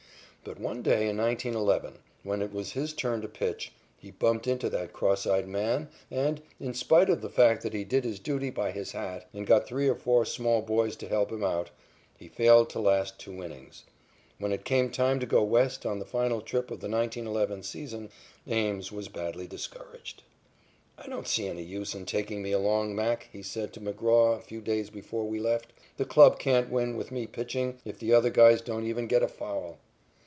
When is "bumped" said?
4.09-4.47